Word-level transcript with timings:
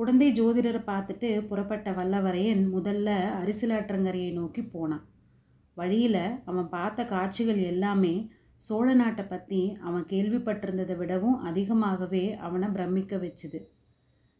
குழந்தை 0.00 0.26
ஜோதிடரை 0.32 0.80
பார்த்துட்டு 0.86 1.30
புறப்பட்ட 1.48 1.88
வல்லவரையன் 1.90 2.62
முதல்ல 2.74 3.08
அரிசிலாற்றங்கரையை 3.40 4.30
நோக்கி 4.32 4.62
போனான். 4.64 5.02
வழியில் 5.76 6.24
அவன் 6.44 6.68
பார்த்த 6.68 7.04
காட்சிகள் 7.04 7.60
எல்லாமே 7.62 8.12
சோழ 8.58 8.86
நாட்டை 8.94 9.24
பற்றி 9.24 9.60
அவன் 9.80 10.06
கேள்விப்பட்டிருந்ததை 10.06 10.96
விடவும் 10.96 11.36
அதிகமாகவே 11.40 12.24
அவனை 12.36 12.68
பிரமிக்க 12.68 13.16
வச்சுது. 13.16 13.60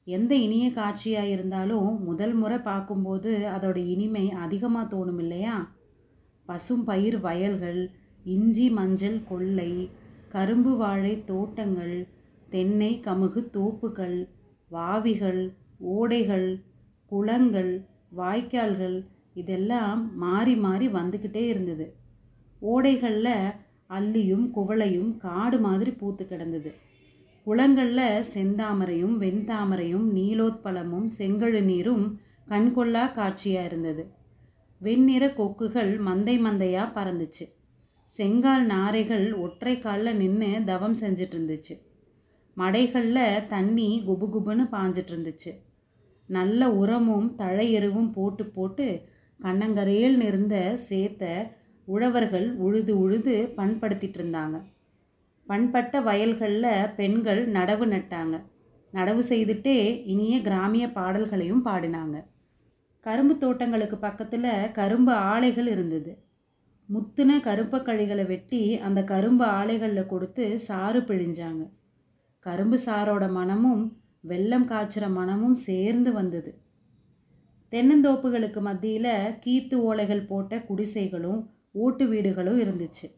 எந்த 0.07 0.33
இனிய 0.35 0.67
காட்சியாக 0.71 1.29
இருந்தாலும் 1.29 1.91
முதல் 2.05 2.35
முறை 2.35 2.59
பார்க்கும்போது 2.59 3.35
அதோட 3.47 3.77
இனிமை 3.77 4.25
அதிகமாக 4.31 4.91
தோணும் 4.97 5.19
இல்லையா? 5.19 5.57
பசும் 6.47 6.85
பயிர் 6.85 7.21
வயல்கள் 7.21 7.83
இஞ்சி 8.25 8.69
மஞ்சள் 8.71 9.23
கொள்ளை 9.25 9.73
கரும்பு 10.29 10.75
வாழை 10.77 11.15
தோட்டங்கள் 11.25 11.97
தென்னை 12.49 12.93
கமுகு 13.01 13.41
தோப்புகள் 13.51 14.19
வாவிகள் 14.71 15.53
ஓடைகள் 15.97 16.63
குளங்கள் 17.07 17.73
வாய்க்கால்கள் 18.17 19.05
இதெல்லாம் 19.35 20.17
மாறி 20.17 20.55
மாறி 20.57 20.89
வந்துக்கிட்டே 20.89 21.43
இருந்தது. 21.47 21.87
ஓடைகளில் 22.63 23.55
அல்லியும் 23.91 24.47
குவளையும் 24.55 25.17
காடு 25.17 25.59
மாதிரி 25.59 25.91
பூத்து 25.91 26.27
கிடந்தது. 26.27 26.71
குளங்களில் 27.45 28.25
செந்தாமரையும் 28.35 29.17
வெண்தாமரையும் 29.19 30.07
நீலோத்பலமும் 30.15 31.09
செங்கழு 31.19 31.63
நீரும் 31.63 32.21
கண்கொள்ளா 32.49 33.13
காட்சியாக 33.13 33.67
இருந்தது. 33.67 34.05
வெண்ணிற 34.79 35.27
கொக்குகள் 35.29 35.93
மந்தை 35.99 36.37
மந்தையாக 36.47 36.95
பறந்துச்சு. 36.95 37.47
செங்கால் 38.07 38.65
நாரைகள் 38.67 39.27
ஒற்றை 39.35 39.79
காலில் 39.79 40.17
நின்று 40.17 40.65
தவம் 40.65 40.97
செஞ்சிட்டு 41.01 41.37
இருந்துச்சு. 41.37 41.75
மடைகளில் 42.61 43.47
தண்ணி 43.47 43.89
குபு 44.07 44.27
குபுன்னு 44.35 44.65
பாஞ்சிட்டு 44.75 45.13
இருந்துச்சு. 45.15 45.53
நல்ல 46.29 46.71
உரமும் 46.73 47.29
தழை 47.35 47.67
எருவும் 47.79 48.13
போட்டு 48.13 48.45
போட்டு 48.47 48.87
கண்ணங்கரையில் 49.41 50.17
நிறந்த 50.17 50.57
சேத்த 50.89 51.25
உழவர்கள் 51.89 52.47
உழுது 52.57 52.93
உழுது 52.99 53.35
பண்படுத்திட்டு 53.57 54.19
இருந்தாங்க. 54.21 54.57
பண்பட்ட 55.49 56.01
வயல்களில் 56.01 56.91
பெண்கள் 56.97 57.41
நடவு 57.53 57.85
நட்டாங்க. 57.95 58.37
நடவு 58.93 59.23
செய்துட்டே 59.29 59.79
இனிய 60.07 60.35
கிராமிய 60.41 60.85
பாடல்களையும் 60.93 61.65
பாடினாங்க. 61.65 62.17
கரும்பு 63.07 63.35
தோட்டங்களுக்கு 63.39 63.97
பக்கத்தில் 63.99 64.49
கரும்பு 64.73 65.13
ஆலைகள் 65.33 65.67
இருந்தது. 65.67 66.13
முத்துன 66.89 67.37
கருப்பக்கழிகளை 67.49 68.27
வெட்டி 68.27 68.63
அந்த 68.79 69.01
கரும்பு 69.05 69.45
ஆலைகளில் 69.59 70.11
கொடுத்து 70.13 70.59
சாறு 70.59 71.01
பிழிஞ்சாங்க. 71.01 71.63
கரும்பு 72.41 72.79
சாரோட 72.87 73.31
மனமும் 73.31 73.97
வெள்ளம் 74.21 74.69
காய்ச்சுற 74.69 75.11
மனமும் 75.11 75.55
சேர்ந்து 75.55 76.13
வந்தது. 76.13 76.59
தென்னந்தோப்புகளுக்கு 77.73 78.61
மத்தியில் 78.61 79.39
கீத்து 79.45 79.77
ஓலைகள் 79.89 80.27
போட்ட 80.27 80.59
குடிசைகளும் 80.59 81.51
ஓட்டு 81.73 82.09
வீடுகளும் 82.09 82.59
இருந்துச்சு. 82.61 83.09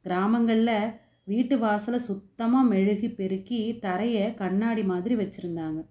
கிராமங்களில் 0.00 0.90
வீட்டு 1.24 1.58
வாசலை 1.58 1.98
சுத்தமாக 1.98 2.74
மெழுகி 2.74 3.14
பெருக்கி 3.14 3.78
தரையை 3.78 4.34
கண்ணாடி 4.34 4.84
மாதிரி 4.84 5.16
வச்சுருந்தாங்க. 5.16 5.84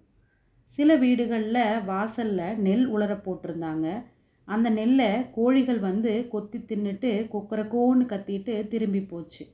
சில 0.64 0.96
வீடுகளில் 0.96 1.84
வாசலில் 1.84 2.58
நெல் 2.58 2.86
உலர 2.86 3.14
போட்டிருந்தாங்க. 3.14 4.04
அந்த 4.44 4.70
நெல்லை 4.70 5.30
கோழிகள் 5.30 5.78
வந்து 5.78 6.28
கொத்தி 6.28 6.58
தின்னுட்டு 6.58 7.10
கொக்கரக்கோன்னு 7.32 8.04
கத்திட்டு 8.06 8.68
திரும்பி 8.68 9.02
போச்சு. 9.02 9.46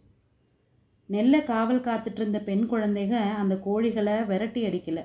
நெல்லை 1.11 1.45
காவல் 1.45 1.81
காத்துட்டு 1.81 2.21
இருந்த 2.21 2.39
பெண் 2.41 2.65
குழந்தைங்க 2.71 3.19
அந்த 3.43 3.55
கோழிகளை 3.67 4.27
விரட்டி 4.27 4.63
அடிக்கல. 4.65 5.01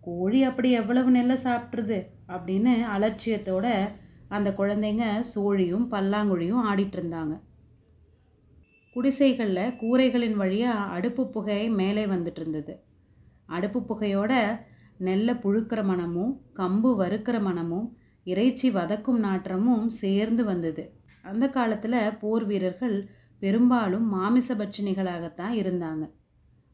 கோழி 0.00 0.42
அப்படி 0.42 0.70
எவ்வளவு 0.70 1.10
நெல்லை 1.10 1.36
சாப்பிட்ருது 1.44 1.98
அப்படின்னு 2.28 2.72
அலட்சியத்தோட 2.94 3.66
அந்த 4.28 4.54
குழந்தைங்க 4.58 5.04
சோழியும் 5.34 5.86
பல்லாங்குழியும் 5.90 6.64
ஆடிட்டு 6.70 6.96
இருந்தாங்க 6.98 7.34
குடிசைகளில் 8.96 9.74
கூரைகளின் 9.80 10.34
வழியாக 10.34 10.90
அடுப்பு 10.96 11.30
புகை 11.30 11.68
மேலே 11.70 12.06
வந்துட்டு 12.06 12.40
இருந்தது 12.40 12.74
அடுப்பு 13.46 13.80
புகையோட 13.80 14.32
நெல்லை 14.98 15.34
புழுக்கிற 15.34 15.80
மனமும் 15.84 16.32
கம்பு 16.56 16.90
வறுக்கிற 16.96 17.40
மனமும் 17.40 17.86
இறைச்சி 18.24 18.70
வதக்கும் 18.70 19.18
நாற்றமும் 19.18 19.86
சேர்ந்து 19.88 20.44
வந்தது. 20.44 20.82
அந்த 21.22 21.48
காலத்தில் 21.48 22.16
போர் 22.20 22.44
வீரர்கள் 22.44 22.96
பெரும்பாலும் 23.40 24.06
மாமிச 24.08 24.54
பட்சணிகளாகத்தான் 24.54 25.54
இருந்தாங்க. 25.60 26.04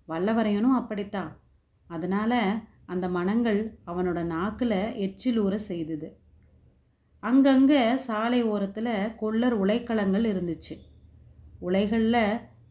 வல்லவரையனும் 0.09 0.79
அப்படித்தான். 0.81 1.31
அதனால் 1.91 2.41
அந்த 2.87 3.09
மனங்கள் 3.09 3.61
அவனோட 3.87 4.23
நாக்கில் 4.25 4.79
எச்சிலூற 5.05 5.55
செய்தது. 5.55 6.09
அங்கங்கே 7.23 7.97
சாலை 7.97 8.43
ஓரத்தில் 8.43 9.15
கொள்ளர் 9.17 9.57
உலைக்களங்கள் 9.65 10.27
இருந்துச்சு. 10.33 10.75
உலைகளில் 11.59 12.23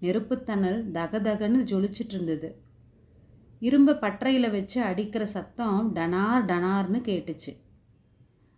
நெருப்புத்தணல் 0.01 0.79
தகதகன்னு 0.91 1.61
ஜொலிச்சிட்டு 1.71 2.13
இருந்தது 2.13 2.49
இரும்பை 3.59 3.93
பற்றையில் 3.95 4.49
வச்சு 4.51 4.81
அடிக்கிற 4.81 5.25
சத்தம் 5.25 5.95
டனார் 5.95 6.43
டனார்னு 6.45 6.99
கேட்டுச்சு. 7.09 7.51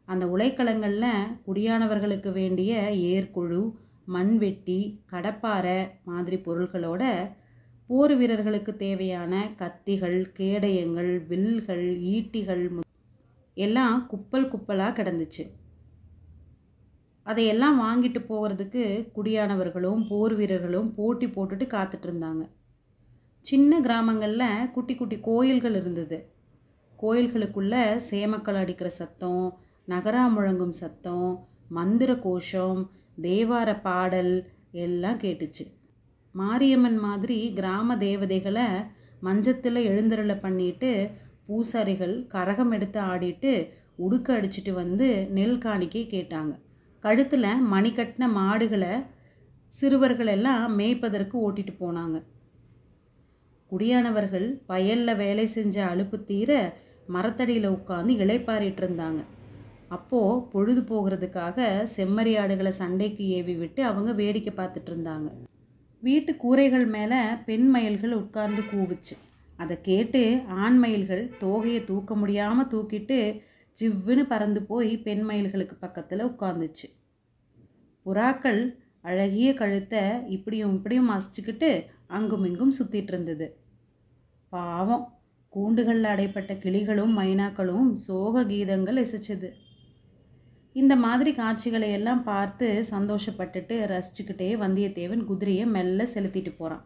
அந்த 0.07 0.25
உலைக்களங்களில் 0.25 1.11
குடியானவர்களுக்கு 1.47 2.31
வேண்டிய 2.31 2.73
ஏர்குழு 3.11 3.61
மண்வெட்டி 4.07 4.79
கடப்பாறை 5.11 5.89
மாதிரி 6.03 6.37
பொருள்களோட 6.37 7.03
போர் 7.89 8.15
வீரர்களுக்கு 8.15 8.75
தேவையான 8.75 9.33
கத்திகள் 9.57 10.17
கேடயங்கள் 10.39 11.25
வில்கள் 11.27 11.85
ஈட்டிகள் 12.15 12.63
எல்லாம் 13.53 14.07
குப்பல் 14.07 14.49
குப்பலாக 14.49 15.03
கிடந்துச்சு. 15.03 15.43
அதையெல்லாம் 17.23 17.77
வாங்கிட்டு 17.81 18.19
போகிறதுக்கு 18.29 18.83
குடியானவர்களும் 19.15 20.07
போர் 20.07 20.35
வீரர்களும் 20.35 20.93
போட்டி 20.93 21.27
போட்டுட்டு 21.27 21.65
காத்துட்டு 21.75 22.07
இருந்தாங்க. 22.07 22.43
சின்ன 23.45 23.79
கிராமங்களில் 23.81 24.71
குட்டி 24.71 24.95
குட்டி 24.95 25.19
கோயில்கள் 25.19 25.75
இருந்தது. 25.75 26.17
கோயில்களுக்குள்ளே 26.99 27.83
சேமக்கள் 28.09 28.59
அடிக்கிற 28.59 28.89
சத்தம் 28.89 29.59
நகரா 29.87 30.23
முழங்கும் 30.35 30.75
சத்தம் 30.81 31.27
மந்திர 31.69 32.15
கோஷம் 32.15 32.79
தேவார 33.21 33.81
பாடல் 33.81 34.33
எல்லாம் 34.71 35.19
கேட்டுச்சு. 35.19 35.65
மாரியம்மன் 36.31 36.99
மாதிரி 36.99 37.53
கிராம 37.53 37.97
தேவதைகளை 37.97 38.67
மஞ்சத்தில் 39.19 39.79
எழுந்தருளை 39.91 40.35
பண்ணிட்டு 40.35 41.09
பூசாரிகள் 41.47 42.15
கரகம் 42.33 42.71
எடுத்து 42.71 42.99
ஆடிட்டு 42.99 43.51
உடுக்க 43.95 44.27
அடிச்சிட்டு 44.33 44.71
வந்து 44.73 45.27
நெல் 45.29 45.57
காணிக்கை 45.57 46.07
கேட்டாங்க. 46.11 46.53
கழுத்தில் 46.99 47.55
மணி 47.73 47.89
கட்டின 47.89 48.29
மாடுகளை 48.31 48.93
சிறுவர்கள் 49.73 50.27
எல்லாம் 50.27 50.79
மேய்ப்பதற்கு 50.79 51.35
ஓட்டிட்டு 51.45 51.73
போனாங்க. 51.79 52.23
குடியானவர்கள் 53.71 54.47
வயலில் 54.67 55.15
வேலை 55.15 55.45
செஞ்ச 55.45 55.85
அலுப்பு 55.85 56.23
தீர 56.23 56.51
மரத்தடியில் 57.07 57.69
உட்காந்து 57.69 58.13
இளைப்பாரிட்டு 58.23 58.81
இருந்தாங்க. 58.83 59.21
அப்போது 59.87 60.47
பொழுது 60.51 60.81
போகிறதுக்காக 60.81 61.87
செம்மறியாடுகளை 61.97 62.67
சண்டைக்கு 62.67 63.27
ஏவி 63.27 63.55
விட்டு 63.55 63.83
அவங்க 63.83 64.11
வேடிக்கை 64.13 64.53
பார்த்துட்டு 64.57 64.89
இருந்தாங்க. 64.91 65.27
வீட்டு 66.03 66.35
கூரைகள் 66.35 66.85
மேலே 66.85 67.19
பெண் 67.45 67.67
மயில்கள் 67.69 68.13
உட்கார்ந்து 68.13 68.61
கூவுச்சு. 68.73 69.15
அதை 69.57 69.75
கேட்டு 69.81 70.21
ஆண் 70.47 70.77
மயில்கள் 70.77 71.23
தோகையை 71.41 71.83
தூக்க 71.83 72.15
முடியாமல் 72.15 72.67
தூக்கிட்டு 72.67 73.41
ஜிவ்வுன்னு 73.77 74.23
பறந்து 74.23 74.61
போய் 74.63 74.97
பெண் 74.97 75.23
மயில்களுக்கு 75.29 75.75
பக்கத்தில் 75.79 76.27
உட்காந்துச்சு. 76.27 76.87
புறாக்கள் 78.05 78.61
அழகிய 79.01 79.53
கழுத்தை 79.53 80.01
இப்படியும் 80.27 80.73
இப்படியும் 80.73 81.09
மசிச்சுக்கிட்டு 81.09 81.69
அங்கும் 82.07 82.45
இங்கும் 82.45 82.73
சுற்றிட்டு 82.79 83.13
இருந்தது. 83.13 83.47
பாவம் 84.49 85.05
கூண்டுகளில் 85.53 86.09
அடைப்பட்ட 86.13 86.53
கிளிகளும் 86.63 87.13
மைனாக்களும் 87.19 87.87
சோக 87.93 88.43
கீதங்கள் 88.43 88.99
இசைச்சது 89.05 89.49
இந்த 90.81 90.93
மாதிரி 90.95 91.31
காட்சிகளை 91.33 91.89
எல்லாம் 91.91 92.21
பார்த்து 92.23 92.67
சந்தோஷப்பட்டுட்டு 92.91 93.75
ரசிச்சுக்கிட்டே 93.91 94.49
வந்தியத்தேவன் 94.63 95.23
குதிரையை 95.23 95.65
மெல்ல 95.75 96.07
செலுத்திட்டு 96.13 96.51
போகிறான் 96.57 96.83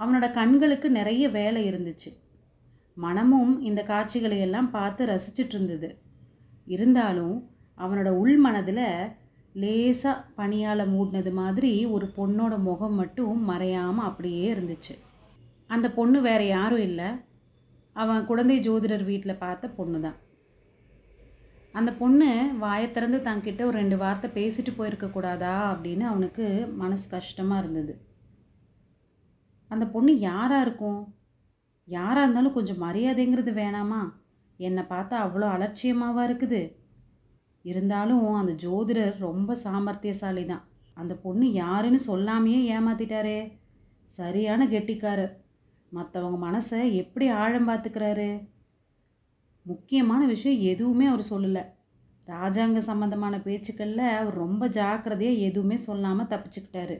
அவனோட 0.00 0.26
கண்களுக்கு 0.30 0.88
நிறைய 0.90 1.24
வேலை 1.28 1.60
இருந்துச்சு. 1.70 2.10
மனமும் 2.96 3.52
இந்த 3.60 3.80
காட்சிகளை 3.82 4.38
எல்லாம் 4.46 4.70
பார்த்து 4.70 5.02
ரசிச்சுட்டு 5.06 5.54
இருந்தது. 5.56 5.88
இருந்தாலும் 6.66 7.36
அவனோட 7.78 8.08
உள் 8.22 8.36
மனதில் 8.36 8.86
லேசாக 9.54 10.24
பனியால் 10.38 10.84
மூடினது 10.94 11.32
மாதிரி 11.32 11.72
ஒரு 11.86 12.06
பொண்ணோட 12.16 12.54
முகம் 12.58 12.94
மட்டும் 12.94 13.38
மறையாமல் 13.50 14.08
அப்படியே 14.08 14.44
இருந்துச்சு. 14.54 14.94
அந்த 15.70 15.86
பொண்ணு 15.90 16.18
வேறு 16.20 16.46
யாரும் 16.48 16.84
இல்லை. 16.88 17.08
அவன் 17.96 18.26
குழந்தை 18.26 18.56
ஜோதிடர் 18.60 19.04
வீட்டில் 19.04 19.42
பார்த்த 19.44 19.74
பொண்ணு 19.78 19.98
தான் 20.00 20.18
அந்த 21.74 21.90
பொண்ணு 22.00 22.28
வாயை 22.58 22.88
திறந்து 22.90 23.18
தங்கிட்ட 23.18 23.62
ஒரு 23.68 23.76
ரெண்டு 23.82 23.96
வார்த்தை 24.02 24.28
பேசிட்டு 24.36 24.72
போயிருக்கக்கூடாதா 24.78 25.54
அப்படின்னு 25.72 26.04
அவனுக்கு 26.10 26.46
மனசு 26.82 27.06
கஷ்டமாக 27.08 27.62
இருந்தது. 27.62 27.94
அந்த 29.70 29.84
பொண்ணு 29.94 30.12
யாராக 30.18 30.64
இருக்கும்? 30.66 31.00
யாராக 31.88 32.24
இருந்தாலும் 32.24 32.56
கொஞ்சம் 32.58 32.82
மரியாதைங்கிறது 32.84 33.52
வேணாமா? 33.62 34.02
என்னை 34.56 34.82
பார்த்தா 34.92 35.16
அவ்வளோ 35.24 35.46
அலட்சியமாவா 35.54 36.22
இருக்குது. 36.28 36.62
இருந்தாலும் 37.64 38.24
அந்த 38.40 38.52
ஜோதிடர் 38.64 39.14
ரொம்ப 39.18 39.56
சாமர்த்தியசாலி 39.64 40.44
தான் 40.46 40.64
அந்த 40.96 41.14
பொண்ணு 41.24 41.46
யாருன்னு 41.52 42.00
சொல்லாமையே 42.10 42.60
ஏமாத்திட்டாரே. 42.74 43.38
சரியான 44.18 44.66
கெட்டிக்காரர். 44.66 45.32
மற்றவங்க 45.92 46.38
மனசை 46.48 46.80
எப்படி 47.02 47.26
ஆழம் 47.42 47.68
பார்த்துக்கிறாரு? 47.68 48.28
முக்கியமான 49.66 50.26
விஷயம் 50.26 50.60
எதுவுமே 50.60 51.06
அவர் 51.06 51.30
சொல்லலை. 51.30 51.62
ராஜாங்க 52.26 52.78
சம்மந்தமான 52.78 53.34
பேச்சுக்களில் 53.38 54.06
அவர் 54.18 54.34
ரொம்ப 54.34 54.68
ஜாக்கிரதையாக 54.68 55.44
எதுவுமே 55.48 55.76
சொல்லாமல் 55.76 56.26
தப்பிச்சுக்கிட்டாரு. 56.26 56.96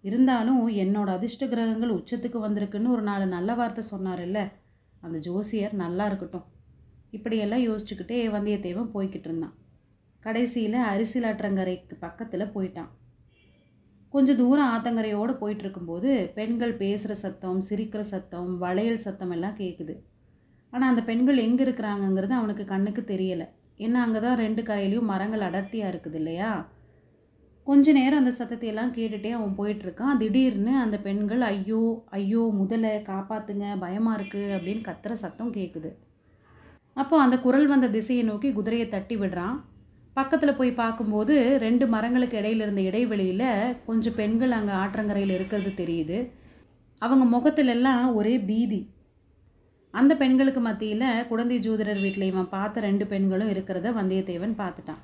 இருந்தாலும் 0.00 0.68
என்னோட 0.68 1.08
அதிர்ஷ்ட 1.08 1.46
கிரகங்கள் 1.46 1.96
உச்சத்துக்கு 1.98 2.38
வந்திருக்குன்னு 2.46 2.88
ஒரு 2.88 3.02
நாலு 3.02 3.26
நல்ல 3.26 3.54
வார்த்தை 3.54 3.84
சொன்னார்ல 3.90 4.40
அந்த 5.00 5.18
ஜோசியர் 5.18 5.74
நல்லா 5.74 6.06
இருக்கட்டும். 6.06 6.46
இப்படியெல்லாம் 7.10 7.66
யோசிச்சுக்கிட்டே 7.68 8.18
வந்தியத்தேவன் 8.36 8.92
போய்கிட்டு 8.94 9.28
இருந்தான். 9.30 9.54
கடைசியில் 10.24 10.78
அரிசிலாற்றங்கரைக்கு 10.92 11.94
பக்கத்தில் 12.00 12.52
போயிட்டான். 12.54 12.90
கொஞ்சம் 14.14 14.36
தூரம் 14.36 14.70
ஆத்தங்கரையோடு 14.74 15.32
போயிட்டு 15.38 15.64
இருக்கும்போது 15.64 16.10
பெண்கள் 16.34 16.72
பேசுகிற 16.76 17.14
சத்தம் 17.14 17.60
சிரிக்கிற 17.68 18.00
சத்தம் 18.00 18.58
வளையல் 18.58 19.04
சத்தம் 19.06 19.30
எல்லாம் 19.30 19.56
கேட்குது 19.56 19.94
ஆனால் 20.72 20.90
அந்த 20.92 21.02
பெண்கள் 21.10 21.44
எங்கே 21.46 21.62
இருக்கிறாங்கங்கிறது 21.66 22.34
அவனுக்கு 22.38 22.64
கண்ணுக்கு 22.72 23.02
தெரியலை. 23.12 23.46
ஏன்னா 23.84 23.98
அங்கே 24.06 24.20
தான் 24.26 24.40
ரெண்டு 24.44 24.62
கரையிலையும் 24.68 25.10
மரங்கள் 25.12 25.46
அடர்த்தியாக 25.46 25.92
இருக்குது 25.92 26.18
இல்லையா? 26.20 26.50
கொஞ்ச 27.66 27.92
நேரம் 27.98 28.20
அந்த 28.22 28.32
சத்தத்தை 28.36 28.66
எல்லாம் 28.72 28.92
கேட்டுகிட்டே 28.96 29.30
அவன் 29.38 29.56
போயிட்டுருக்கான். 29.58 30.18
திடீர்னு 30.22 30.74
அந்த 30.82 30.96
பெண்கள் 31.06 31.42
ஐயோ 31.52 31.80
ஐயோ 32.18 32.42
முதலை 32.60 32.92
காப்பாற்றுங்க 33.10 33.66
பயமாக 33.84 34.18
இருக்குது 34.18 34.54
அப்படின்னு 34.56 34.82
கத்துற 34.88 35.14
சத்தம் 35.24 35.56
கேட்குது 35.58 35.90
அப்போ 37.02 37.16
அந்த 37.24 37.36
குரல் 37.46 37.66
வந்த 37.72 37.88
திசையை 37.96 38.22
நோக்கி 38.28 38.48
குதிரையை 38.58 38.86
தட்டி 38.94 39.16
விடுறான். 39.22 39.56
பக்கத்தில் 40.16 40.58
போய் 40.60 40.70
பார்க்கும்போது 40.80 41.34
ரெண்டு 41.64 41.84
மரங்களுக்கு 41.94 42.38
இடையில 42.40 42.64
இருந்த 42.64 42.82
இடைவெளியில் 42.90 43.74
கொஞ்சம் 43.88 44.16
பெண்கள் 44.20 44.56
அங்கே 44.56 44.74
ஆற்றங்கரையில் 44.82 45.34
இருக்கிறது 45.36 45.72
தெரியுது. 45.82 46.18
அவங்க 47.02 47.24
முகத்திலெல்லாம் 47.34 48.04
ஒரே 48.20 48.34
பீதி. 48.48 48.80
அந்த 49.94 50.12
பெண்களுக்கு 50.20 50.60
மத்தியில் 50.66 51.26
குழந்தை 51.28 51.56
ஜோதிடர் 51.66 52.00
வீட்டில் 52.02 52.30
இவன் 52.30 52.50
பார்த்த 52.54 52.80
ரெண்டு 52.86 53.04
பெண்களும் 53.12 53.50
இருக்கிறத 53.52 53.92
வந்தியத்தேவன் 53.98 54.54
பார்த்துட்டான். 54.60 55.02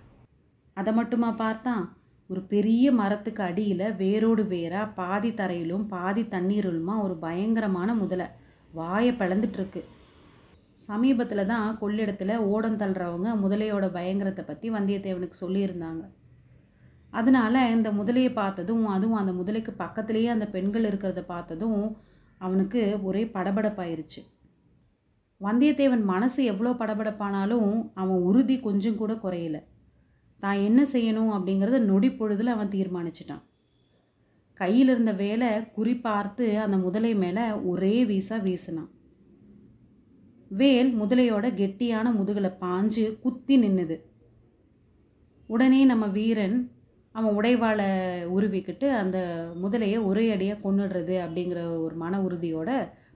அதை 0.76 0.92
மட்டுமா 0.98 1.28
பார்த்தான் 1.42 1.84
ஒரு 2.30 2.40
பெரிய 2.52 2.92
மரத்துக்கு 2.98 3.42
அடியில் 3.46 3.86
வேரோடு 4.02 4.42
வேராக 4.52 4.92
பாதி 4.98 5.30
தரையிலும் 5.40 5.84
பாதி 5.94 6.22
தண்ணீருலுமா 6.34 6.94
ஒரு 7.06 7.14
பயங்கரமான 7.24 7.94
முதலை. 8.02 8.26
வாயை 8.72 9.12
பிளந்துட்டுருக்கு 9.20 9.82
சமீபத்தில் 10.88 11.48
தான் 11.52 11.66
கொள்ளிடத்தில் 11.82 12.34
ஓடம் 12.52 12.78
தள்ளுறவங்க 12.80 13.28
முதலையோட 13.42 13.86
பயங்கரத்தை 13.96 14.44
பற்றி 14.44 14.68
வந்தியத்தேவனுக்கு 14.76 15.42
சொல்லியிருந்தாங்க. 15.44 16.04
அதனால் 17.12 17.60
இந்த 17.74 17.88
முதலையை 17.98 18.30
பார்த்ததும் 18.40 18.84
அதுவும் 18.94 19.20
அந்த 19.22 19.34
முதலைக்கு 19.40 19.74
பக்கத்துலேயே 19.82 20.30
அந்த 20.36 20.46
பெண்கள் 20.54 20.88
இருக்கிறத 20.90 21.24
பார்த்ததும் 21.34 21.82
அவனுக்கு 22.40 22.80
ஒரே 23.08 23.24
படபடப்பாயிருச்சு. 23.36 24.22
வந்தியத்தேவன் 25.40 26.04
மனசு 26.04 26.40
எவ்வளோ 26.44 26.70
படபடப்பானாலும் 26.70 27.70
அவன் 27.94 28.20
உறுதி 28.28 28.56
கொஞ்சம் 28.60 28.96
கூட 28.96 29.12
குறையல. 29.14 29.56
தான் 30.42 30.58
என்ன 30.58 30.80
செய்யணும் 30.92 31.32
அப்படிங்கிறத 31.34 31.78
நொடி 31.78 32.08
பொழுதில் 32.10 32.54
அவன் 32.54 32.68
தீர்மானிச்சிட்டான். 32.68 33.42
கையில் 34.60 34.88
இருந்த 34.88 35.12
வேலை 35.12 35.48
குறி 35.76 35.94
பார்த்து 35.98 36.58
அந்த 36.58 36.76
முதலை 36.76 37.12
மேலே 37.14 37.44
ஒரே 37.70 37.94
வீசா 38.04 38.36
வீசினான். 38.42 38.90
வேல் 40.50 40.90
முதலையோட 41.00 41.46
கெட்டியான 41.60 42.06
முதுகில் 42.14 42.58
பாஞ்சு 42.60 43.04
குத்தி 43.18 43.56
நின்னுது. 43.62 43.96
உடனே 45.48 45.80
நம்ம 45.84 46.04
வீரன் 46.06 46.56
அவன் 47.14 47.36
உடைவாளை 47.38 47.88
உருவிக்கிட்டு 48.36 48.86
அந்த 49.00 49.18
முதலையை 49.62 49.98
ஒரே 50.04 50.24
அடியாக 50.30 50.62
கொண்டுடுறது 50.62 51.16
அப்படிங்கிற 51.24 51.60
ஒரு 51.78 51.94
மன 51.94 52.20
உறுதியோட 52.20 52.70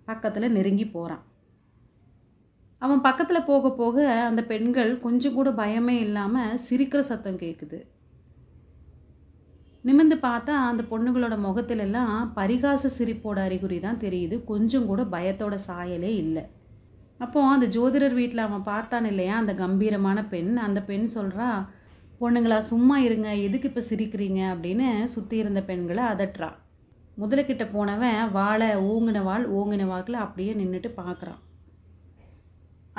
பக்கத்தில் 0.04 0.54
நெருங்கி 0.56 0.86
போகிறான் 0.86 1.24
அவன் 2.78 3.00
பக்கத்தில் 3.00 3.44
போக 3.44 3.70
போக 3.72 4.08
அந்த 4.22 4.44
பெண்கள் 4.44 5.00
கொஞ்சம் 5.00 5.34
கூட 5.34 5.50
பயமே 5.50 5.96
இல்லாமல் 5.98 6.58
சிரிக்கிற 6.70 6.98
சத்தம் 6.98 7.38
கேட்குது 7.38 7.78
நிமிந்து 9.84 10.16
பார்த்தா 10.22 10.54
அந்த 10.70 10.82
பொண்ணுங்களோட 10.90 11.34
முகத்திலெல்லாம் 11.38 12.14
பரிகாச 12.36 12.90
சிரிப்போட 12.98 13.38
அறிகுறி 13.38 13.80
தான் 13.80 14.00
தெரியுது. 14.00 14.44
கொஞ்சம் 14.44 14.86
கூட 14.86 15.02
பயத்தோட 15.02 15.54
சாயலே 15.66 16.12
இல்லை. 16.24 16.42
அப்போது 17.18 17.46
அந்த 17.46 17.66
ஜோதிடர் 17.66 18.14
வீட்டில் 18.14 18.38
அவன் 18.38 18.62
பார்த்தான் 18.62 19.04
இல்லையா? 19.04 19.36
அந்த 19.36 19.54
கம்பீரமான 19.54 20.24
பெண். 20.24 20.56
அந்த 20.56 20.82
பெண் 20.82 21.06
சொல்கிறா 21.14 21.68
பொண்ணுங்களா 22.20 22.58
சும்மா 22.58 22.98
இருங்க. 22.98 23.36
எதுக்கு 23.36 23.68
இப்போ 23.68 23.82
சிரிக்கிறீங்க? 23.90 24.40
அப்படின்னு 24.54 25.04
சுற்றி 25.04 25.36
இருந்த 25.36 25.62
பெண்களை 25.62 26.04
அதட்டுறா. 26.04 26.50
முதல்கிட்ட 27.18 27.64
போனவன் 27.72 28.30
வாழை 28.32 28.68
ஓங்கின 28.76 29.22
வாள் 29.22 29.52
ஓங்கின 29.52 29.86
வாக்கில் 29.86 30.14
அப்படியே 30.14 30.54
நின்றுட்டு 30.54 30.90
பார்க்குறான் 30.96 31.40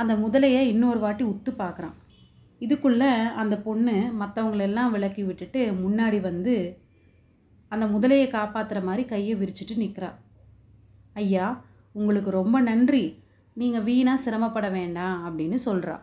அந்த 0.01 0.13
முதலையை 0.23 0.61
இன்னொரு 0.73 0.99
வாட்டி 0.99 1.23
உத்து 1.25 1.51
பார்க்குறான். 1.61 1.95
இதுக்குள்ளே 2.65 3.11
அந்த 3.41 3.55
பொண்ணு 3.65 3.95
மற்றவங்களெல்லாம் 4.19 4.93
விலக்கி 4.95 5.23
விட்டுட்டு 5.23 5.61
முன்னாடி 5.83 6.19
வந்து 6.21 6.55
அந்த 7.71 7.85
முதலையை 7.93 8.27
காப்பாற்றுற 8.35 8.79
மாதிரி 8.83 9.03
கையை 9.05 9.33
விரிச்சிட்டு 9.41 9.75
நிற்கிறா 9.83 10.09
ஐயா 11.13 11.47
உங்களுக்கு 11.95 12.31
ரொம்ப 12.39 12.57
நன்றி. 12.69 13.03
நீங்கள் 13.53 13.85
வீணாக 13.87 14.23
சிரமப்பட 14.25 14.67
வேண்டாம் 14.69 15.15
அப்படின்னு 15.27 15.57
சொல்கிறா 15.65 15.95